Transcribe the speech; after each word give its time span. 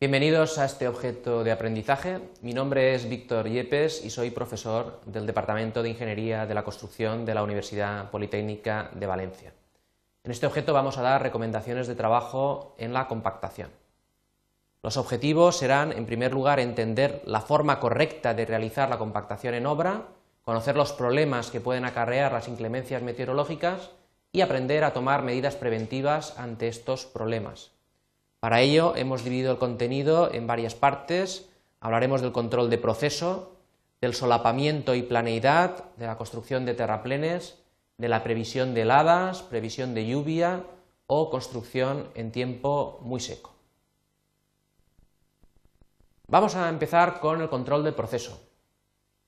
Bienvenidos 0.00 0.58
a 0.58 0.64
este 0.64 0.86
objeto 0.86 1.42
de 1.42 1.50
aprendizaje. 1.50 2.20
Mi 2.40 2.52
nombre 2.52 2.94
es 2.94 3.08
Víctor 3.08 3.48
Yepes 3.48 4.04
y 4.04 4.10
soy 4.10 4.30
profesor 4.30 5.00
del 5.06 5.26
Departamento 5.26 5.82
de 5.82 5.88
Ingeniería 5.88 6.46
de 6.46 6.54
la 6.54 6.62
Construcción 6.62 7.24
de 7.24 7.34
la 7.34 7.42
Universidad 7.42 8.08
Politécnica 8.08 8.92
de 8.94 9.06
Valencia. 9.08 9.52
En 10.22 10.30
este 10.30 10.46
objeto 10.46 10.72
vamos 10.72 10.98
a 10.98 11.02
dar 11.02 11.20
recomendaciones 11.20 11.88
de 11.88 11.96
trabajo 11.96 12.76
en 12.78 12.92
la 12.92 13.08
compactación. 13.08 13.70
Los 14.84 14.96
objetivos 14.96 15.56
serán, 15.56 15.90
en 15.90 16.06
primer 16.06 16.32
lugar, 16.32 16.60
entender 16.60 17.20
la 17.24 17.40
forma 17.40 17.80
correcta 17.80 18.34
de 18.34 18.46
realizar 18.46 18.88
la 18.88 18.98
compactación 18.98 19.54
en 19.54 19.66
obra, 19.66 20.04
conocer 20.44 20.76
los 20.76 20.92
problemas 20.92 21.50
que 21.50 21.60
pueden 21.60 21.84
acarrear 21.84 22.30
las 22.30 22.46
inclemencias 22.46 23.02
meteorológicas 23.02 23.90
y 24.30 24.42
aprender 24.42 24.84
a 24.84 24.92
tomar 24.92 25.24
medidas 25.24 25.56
preventivas 25.56 26.38
ante 26.38 26.68
estos 26.68 27.04
problemas. 27.04 27.72
Para 28.40 28.60
ello 28.60 28.94
hemos 28.94 29.24
dividido 29.24 29.50
el 29.50 29.58
contenido 29.58 30.32
en 30.32 30.46
varias 30.46 30.76
partes. 30.76 31.48
Hablaremos 31.80 32.20
del 32.20 32.30
control 32.30 32.70
de 32.70 32.78
proceso, 32.78 33.56
del 34.00 34.14
solapamiento 34.14 34.94
y 34.94 35.02
planeidad, 35.02 35.84
de 35.96 36.06
la 36.06 36.16
construcción 36.16 36.64
de 36.64 36.74
terraplenes, 36.74 37.58
de 37.96 38.08
la 38.08 38.22
previsión 38.22 38.74
de 38.74 38.82
heladas, 38.82 39.42
previsión 39.42 39.92
de 39.92 40.06
lluvia 40.06 40.62
o 41.08 41.30
construcción 41.30 42.10
en 42.14 42.30
tiempo 42.30 43.00
muy 43.02 43.18
seco. 43.18 43.54
Vamos 46.28 46.54
a 46.54 46.68
empezar 46.68 47.18
con 47.18 47.40
el 47.40 47.48
control 47.48 47.82
del 47.82 47.94
proceso. 47.94 48.40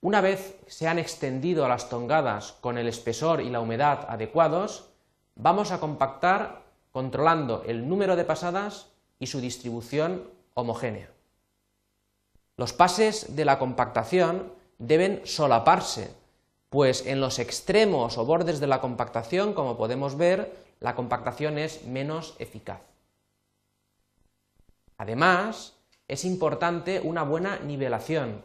Una 0.00 0.20
vez 0.20 0.58
se 0.66 0.88
han 0.88 0.98
extendido 0.98 1.68
las 1.68 1.88
tongadas 1.88 2.52
con 2.60 2.76
el 2.76 2.88
espesor 2.88 3.40
y 3.40 3.50
la 3.50 3.60
humedad 3.60 4.06
adecuados, 4.08 4.88
vamos 5.36 5.70
a 5.70 5.78
compactar 5.78 6.62
controlando 6.90 7.62
el 7.66 7.88
número 7.88 8.16
de 8.16 8.24
pasadas 8.24 8.95
y 9.18 9.26
su 9.26 9.40
distribución 9.40 10.30
homogénea. 10.54 11.10
Los 12.56 12.72
pases 12.72 13.36
de 13.36 13.44
la 13.44 13.58
compactación 13.58 14.52
deben 14.78 15.22
solaparse, 15.24 16.10
pues 16.70 17.06
en 17.06 17.20
los 17.20 17.38
extremos 17.38 18.18
o 18.18 18.24
bordes 18.24 18.60
de 18.60 18.66
la 18.66 18.80
compactación, 18.80 19.52
como 19.52 19.76
podemos 19.76 20.16
ver, 20.16 20.56
la 20.80 20.94
compactación 20.94 21.58
es 21.58 21.84
menos 21.84 22.34
eficaz. 22.38 22.80
Además, 24.98 25.74
es 26.08 26.24
importante 26.24 27.00
una 27.00 27.22
buena 27.22 27.58
nivelación. 27.58 28.42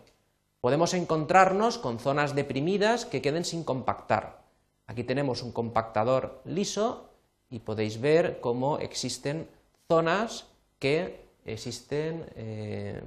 Podemos 0.60 0.94
encontrarnos 0.94 1.78
con 1.78 2.00
zonas 2.00 2.36
deprimidas 2.36 3.06
que 3.06 3.22
queden 3.22 3.46
sin 3.46 3.64
compactar. 3.64 4.42
Aquí 4.88 5.04
tenemos 5.04 5.42
un 5.44 5.52
compactador 5.52 6.42
liso 6.44 7.10
y 7.50 7.60
podéis 7.60 8.02
ver 8.02 8.42
cómo 8.42 8.78
existen 8.80 9.48
zonas 9.88 10.51
que 10.82 11.22
existen 11.46 12.26
eh, 12.36 13.00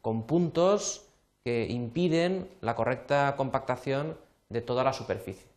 con 0.00 0.22
puntos 0.22 1.04
que 1.44 1.66
impiden 1.68 2.48
la 2.60 2.76
correcta 2.76 3.34
compactación 3.36 4.16
de 4.48 4.60
toda 4.60 4.84
la 4.84 4.92
superficie. 4.92 5.50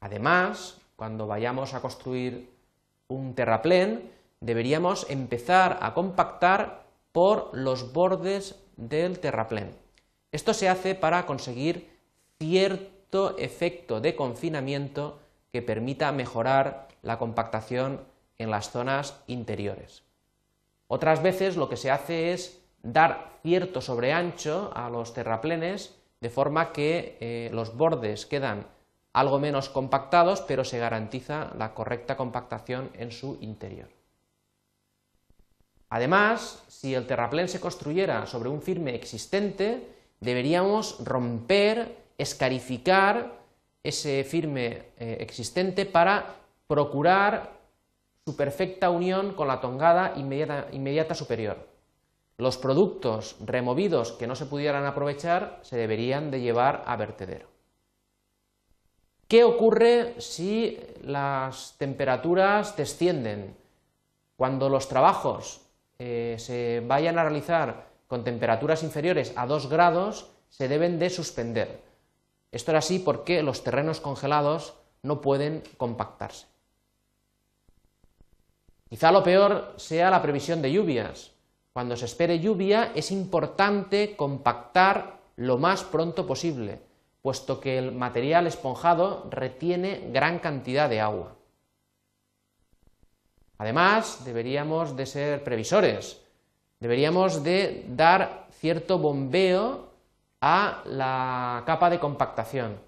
Además, 0.00 0.76
cuando 0.96 1.26
vayamos 1.26 1.72
a 1.72 1.80
construir 1.80 2.50
un 3.08 3.34
terraplén, 3.34 4.12
deberíamos 4.40 5.08
empezar 5.08 5.78
a 5.80 5.94
compactar 5.94 6.84
por 7.12 7.50
los 7.54 7.94
bordes 7.94 8.56
del 8.76 9.20
terraplén. 9.20 9.74
Esto 10.30 10.52
se 10.52 10.68
hace 10.68 10.94
para 10.94 11.24
conseguir 11.24 11.88
cierto 12.38 13.38
efecto 13.38 14.02
de 14.02 14.14
confinamiento 14.14 15.18
que 15.52 15.62
permita 15.62 16.12
mejorar 16.12 16.88
la 17.00 17.18
compactación 17.18 18.02
en 18.36 18.50
las 18.50 18.70
zonas 18.70 19.22
interiores. 19.26 20.02
Otras 20.88 21.22
veces 21.22 21.56
lo 21.56 21.68
que 21.68 21.76
se 21.76 21.90
hace 21.90 22.32
es 22.32 22.60
dar 22.82 23.38
cierto 23.42 23.80
sobreancho 23.80 24.72
a 24.74 24.90
los 24.90 25.14
terraplenes 25.14 25.94
de 26.20 26.30
forma 26.30 26.72
que 26.72 27.16
eh, 27.20 27.50
los 27.52 27.76
bordes 27.76 28.26
quedan 28.26 28.66
algo 29.12 29.38
menos 29.38 29.68
compactados, 29.68 30.40
pero 30.40 30.64
se 30.64 30.78
garantiza 30.78 31.52
la 31.56 31.74
correcta 31.74 32.16
compactación 32.16 32.90
en 32.94 33.12
su 33.12 33.38
interior. 33.40 33.88
Además, 35.90 36.62
si 36.68 36.94
el 36.94 37.06
terraplén 37.06 37.48
se 37.48 37.60
construyera 37.60 38.26
sobre 38.26 38.48
un 38.48 38.60
firme 38.60 38.94
existente, 38.94 39.88
deberíamos 40.20 41.02
romper, 41.04 41.96
escarificar 42.18 43.38
ese 43.82 44.24
firme 44.24 44.82
eh, 44.98 45.16
existente 45.20 45.86
para 45.86 46.36
procurar 46.66 47.57
su 48.28 48.36
perfecta 48.36 48.90
unión 48.90 49.32
con 49.32 49.48
la 49.48 49.62
tongada 49.62 50.12
inmediata, 50.14 51.14
superior. 51.14 51.66
Los 52.36 52.58
productos 52.58 53.36
removidos 53.40 54.12
que 54.12 54.26
no 54.26 54.36
se 54.36 54.44
pudieran 54.44 54.84
aprovechar 54.84 55.60
se 55.62 55.78
deberían 55.78 56.30
de 56.30 56.42
llevar 56.42 56.84
a 56.86 56.94
vertedero. 56.96 57.46
¿Qué 59.28 59.44
ocurre 59.44 60.14
si 60.18 60.78
las 61.00 61.76
temperaturas 61.78 62.76
descienden? 62.76 63.56
Cuando 64.36 64.68
los 64.68 64.88
trabajos 64.88 65.62
eh, 65.98 66.36
se 66.38 66.82
vayan 66.86 67.18
a 67.18 67.22
realizar 67.22 67.86
con 68.08 68.24
temperaturas 68.24 68.82
inferiores 68.82 69.32
a 69.36 69.46
2 69.46 69.70
grados, 69.70 70.32
se 70.50 70.68
deben 70.68 70.98
de 70.98 71.08
suspender. 71.08 71.80
Esto 72.52 72.72
era 72.72 72.80
así 72.80 72.98
porque 72.98 73.42
los 73.42 73.64
terrenos 73.64 74.00
congelados 74.00 74.74
no 75.02 75.22
pueden 75.22 75.62
compactarse. 75.78 76.57
Quizá 78.88 79.12
lo 79.12 79.22
peor 79.22 79.74
sea 79.76 80.10
la 80.10 80.22
previsión 80.22 80.62
de 80.62 80.72
lluvias. 80.72 81.32
Cuando 81.72 81.96
se 81.96 82.06
espere 82.06 82.40
lluvia 82.40 82.92
es 82.94 83.10
importante 83.10 84.16
compactar 84.16 85.18
lo 85.36 85.58
más 85.58 85.84
pronto 85.84 86.26
posible, 86.26 86.80
puesto 87.22 87.60
que 87.60 87.78
el 87.78 87.92
material 87.92 88.46
esponjado 88.46 89.28
retiene 89.30 90.08
gran 90.10 90.38
cantidad 90.38 90.88
de 90.88 91.00
agua. 91.00 91.36
Además, 93.58 94.24
deberíamos 94.24 94.96
de 94.96 95.06
ser 95.06 95.44
previsores, 95.44 96.20
deberíamos 96.80 97.42
de 97.42 97.84
dar 97.88 98.46
cierto 98.52 98.98
bombeo 98.98 99.90
a 100.40 100.82
la 100.86 101.62
capa 101.66 101.90
de 101.90 101.98
compactación. 101.98 102.80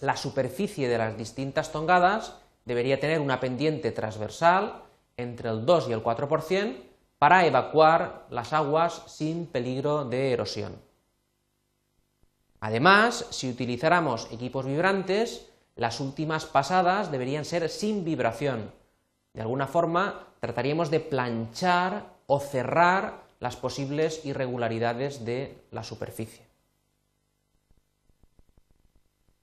La 0.00 0.16
superficie 0.16 0.88
de 0.88 0.98
las 0.98 1.18
distintas 1.18 1.72
tongadas 1.72 2.36
debería 2.64 2.98
tener 2.98 3.20
una 3.20 3.38
pendiente 3.38 3.92
transversal 3.92 4.84
entre 5.20 5.50
el 5.50 5.64
2 5.64 5.88
y 5.88 5.92
el 5.92 6.02
4% 6.02 6.76
para 7.18 7.46
evacuar 7.46 8.26
las 8.30 8.52
aguas 8.52 9.02
sin 9.06 9.46
peligro 9.46 10.04
de 10.04 10.32
erosión. 10.32 10.76
Además, 12.60 13.26
si 13.30 13.48
utilizáramos 13.48 14.28
equipos 14.32 14.66
vibrantes, 14.66 15.46
las 15.76 16.00
últimas 16.00 16.44
pasadas 16.44 17.10
deberían 17.10 17.44
ser 17.44 17.68
sin 17.68 18.04
vibración. 18.04 18.72
De 19.32 19.40
alguna 19.40 19.66
forma, 19.66 20.26
trataríamos 20.40 20.90
de 20.90 21.00
planchar 21.00 22.04
o 22.26 22.40
cerrar 22.40 23.22
las 23.38 23.56
posibles 23.56 24.24
irregularidades 24.24 25.24
de 25.24 25.64
la 25.70 25.82
superficie. 25.82 26.46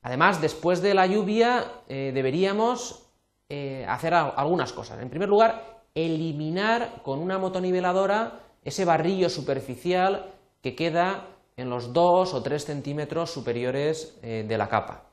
Además, 0.03 0.39
después 0.39 0.81
de 0.81 0.94
la 0.94 1.07
lluvia, 1.07 1.65
eh, 1.88 2.11
deberíamos 2.13 3.06
eh, 3.49 3.85
hacer 3.87 4.13
algunas 4.13 4.73
cosas. 4.73 5.01
En 5.01 5.09
primer 5.09 5.29
lugar, 5.29 5.83
eliminar 5.95 7.01
con 7.03 7.19
una 7.19 7.37
motoniveladora 7.37 8.39
ese 8.63 8.85
barrillo 8.85 9.29
superficial 9.29 10.33
que 10.61 10.75
queda 10.75 11.27
en 11.55 11.69
los 11.69 11.93
2 11.93 12.33
o 12.33 12.43
3 12.43 12.65
centímetros 12.65 13.31
superiores 13.31 14.17
eh, 14.21 14.45
de 14.47 14.57
la 14.57 14.67
capa. 14.67 15.05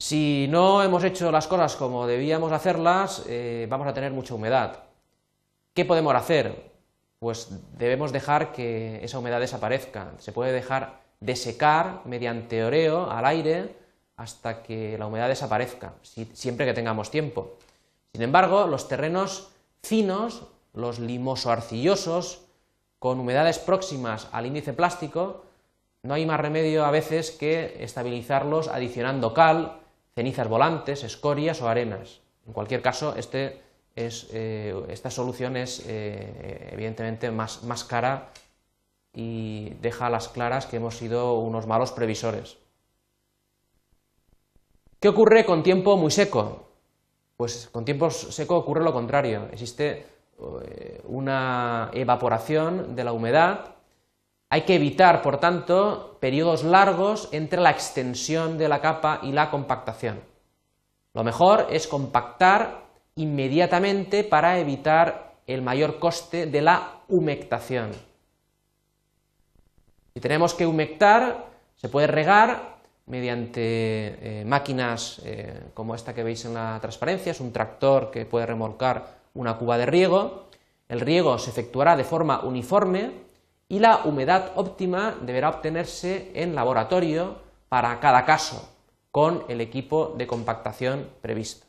Si 0.00 0.46
no 0.48 0.82
hemos 0.82 1.04
hecho 1.04 1.30
las 1.30 1.46
cosas 1.46 1.76
como 1.76 2.06
debíamos 2.06 2.52
hacerlas, 2.52 3.24
eh, 3.28 3.66
vamos 3.68 3.86
a 3.88 3.92
tener 3.92 4.12
mucha 4.12 4.34
humedad. 4.34 4.84
¿Qué 5.74 5.84
podemos 5.84 6.14
hacer? 6.14 6.72
Pues 7.18 7.48
debemos 7.76 8.12
dejar 8.12 8.52
que 8.52 9.04
esa 9.04 9.18
humedad 9.18 9.40
desaparezca. 9.40 10.12
Se 10.18 10.32
puede 10.32 10.52
dejar 10.52 11.02
de 11.20 11.36
secar 11.36 12.02
mediante 12.04 12.64
oreo 12.64 13.10
al 13.10 13.26
aire 13.26 13.76
hasta 14.18 14.62
que 14.62 14.98
la 14.98 15.06
humedad 15.06 15.28
desaparezca, 15.28 15.94
siempre 16.34 16.66
que 16.66 16.74
tengamos 16.74 17.10
tiempo. 17.10 17.56
Sin 18.12 18.20
embargo, 18.22 18.66
los 18.66 18.86
terrenos 18.86 19.48
finos, 19.82 20.42
los 20.74 20.98
limoso-arcillosos, 20.98 22.42
con 22.98 23.20
humedades 23.20 23.58
próximas 23.58 24.28
al 24.32 24.44
índice 24.44 24.74
plástico, 24.74 25.44
no 26.02 26.14
hay 26.14 26.26
más 26.26 26.40
remedio 26.40 26.84
a 26.84 26.90
veces 26.90 27.30
que 27.30 27.82
estabilizarlos 27.82 28.68
adicionando 28.68 29.32
cal, 29.32 29.80
cenizas 30.14 30.48
volantes, 30.48 31.04
escorias 31.04 31.62
o 31.62 31.68
arenas. 31.68 32.20
En 32.46 32.52
cualquier 32.52 32.82
caso, 32.82 33.14
este 33.16 33.62
eh, 34.00 34.84
esta 34.88 35.10
solución 35.10 35.56
es 35.56 35.82
eh, 35.86 36.68
evidentemente 36.70 37.30
más, 37.32 37.64
más 37.64 37.82
cara 37.82 38.30
y 39.12 39.70
deja 39.80 40.06
a 40.06 40.10
las 40.10 40.28
claras 40.28 40.66
que 40.66 40.76
hemos 40.76 40.96
sido 40.96 41.40
unos 41.40 41.66
malos 41.66 41.90
previsores. 41.90 42.58
¿Qué 45.00 45.08
ocurre 45.08 45.44
con 45.44 45.62
tiempo 45.62 45.96
muy 45.96 46.10
seco? 46.10 46.66
Pues 47.36 47.68
con 47.70 47.84
tiempo 47.84 48.10
seco 48.10 48.56
ocurre 48.56 48.82
lo 48.82 48.92
contrario, 48.92 49.48
existe 49.52 50.06
eh, 50.40 51.00
una 51.04 51.90
evaporación 51.92 52.96
de 52.96 53.04
la 53.04 53.12
humedad. 53.12 53.76
Hay 54.50 54.62
que 54.62 54.74
evitar, 54.74 55.22
por 55.22 55.38
tanto, 55.38 56.16
periodos 56.20 56.64
largos 56.64 57.28
entre 57.30 57.60
la 57.60 57.70
extensión 57.70 58.58
de 58.58 58.68
la 58.68 58.80
capa 58.80 59.20
y 59.22 59.30
la 59.30 59.52
compactación. 59.52 60.20
Lo 61.14 61.22
mejor 61.22 61.68
es 61.70 61.86
compactar 61.86 62.88
inmediatamente 63.14 64.24
para 64.24 64.58
evitar 64.58 65.34
el 65.46 65.62
mayor 65.62 66.00
coste 66.00 66.46
de 66.46 66.60
la 66.60 67.02
humectación. 67.06 67.92
Si 70.12 70.20
tenemos 70.20 70.54
que 70.54 70.66
humectar, 70.66 71.46
se 71.76 71.88
puede 71.88 72.08
regar 72.08 72.77
mediante 73.08 73.60
eh, 74.40 74.44
máquinas 74.44 75.20
eh, 75.24 75.70
como 75.74 75.94
esta 75.94 76.14
que 76.14 76.22
veis 76.22 76.44
en 76.44 76.54
la 76.54 76.78
transparencia, 76.80 77.32
es 77.32 77.40
un 77.40 77.52
tractor 77.52 78.10
que 78.10 78.26
puede 78.26 78.46
remolcar 78.46 79.18
una 79.34 79.56
cuba 79.56 79.78
de 79.78 79.86
riego. 79.86 80.48
El 80.88 81.00
riego 81.00 81.38
se 81.38 81.50
efectuará 81.50 81.96
de 81.96 82.04
forma 82.04 82.40
uniforme 82.40 83.12
y 83.68 83.78
la 83.78 84.04
humedad 84.04 84.52
óptima 84.56 85.16
deberá 85.20 85.50
obtenerse 85.50 86.30
en 86.34 86.54
laboratorio 86.54 87.36
para 87.68 88.00
cada 88.00 88.24
caso, 88.24 88.68
con 89.10 89.44
el 89.48 89.60
equipo 89.60 90.14
de 90.16 90.26
compactación 90.26 91.08
previsto. 91.20 91.66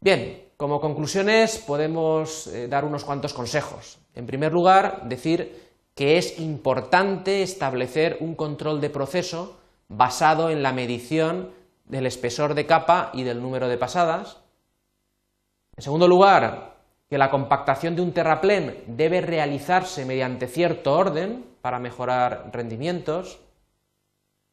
Bien, 0.00 0.48
como 0.56 0.80
conclusiones 0.80 1.58
podemos 1.58 2.46
eh, 2.48 2.68
dar 2.68 2.84
unos 2.84 3.04
cuantos 3.04 3.32
consejos. 3.32 3.98
En 4.14 4.26
primer 4.26 4.52
lugar, 4.52 5.08
decir 5.08 5.69
que 6.00 6.16
es 6.16 6.38
importante 6.40 7.42
establecer 7.42 8.16
un 8.20 8.34
control 8.34 8.80
de 8.80 8.88
proceso 8.88 9.58
basado 9.90 10.48
en 10.48 10.62
la 10.62 10.72
medición 10.72 11.50
del 11.84 12.06
espesor 12.06 12.54
de 12.54 12.64
capa 12.64 13.10
y 13.12 13.22
del 13.22 13.42
número 13.42 13.68
de 13.68 13.76
pasadas. 13.76 14.38
En 15.76 15.82
segundo 15.82 16.08
lugar, 16.08 16.78
que 17.10 17.18
la 17.18 17.30
compactación 17.30 17.96
de 17.96 18.00
un 18.00 18.12
terraplén 18.12 18.82
debe 18.86 19.20
realizarse 19.20 20.06
mediante 20.06 20.46
cierto 20.46 20.94
orden 20.94 21.44
para 21.60 21.78
mejorar 21.78 22.48
rendimientos, 22.50 23.38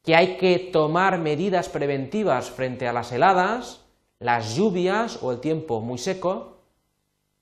que 0.02 0.16
hay 0.16 0.36
que 0.36 0.58
tomar 0.58 1.16
medidas 1.16 1.70
preventivas 1.70 2.50
frente 2.50 2.86
a 2.86 2.92
las 2.92 3.10
heladas, 3.10 3.86
las 4.18 4.54
lluvias 4.54 5.18
o 5.22 5.32
el 5.32 5.40
tiempo 5.40 5.80
muy 5.80 5.96
seco, 5.96 6.58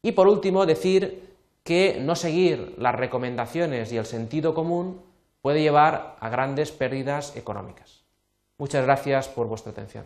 y 0.01 0.13
por 0.13 0.29
último 0.29 0.65
decir 0.65 1.26
que 1.67 1.99
no 2.01 2.15
seguir 2.15 2.77
las 2.79 2.95
recomendaciones 2.95 3.93
y 3.93 3.97
el 3.97 4.07
sentido 4.07 4.55
común 4.55 5.03
puede 5.43 5.61
llevar 5.61 6.17
a 6.21 6.29
grandes 6.29 6.71
pérdidas 6.71 7.37
económicas. 7.37 8.05
Muchas 8.57 8.85
gracias 8.85 9.29
por 9.29 9.49
vuestra 9.49 9.73
atención. 9.73 10.05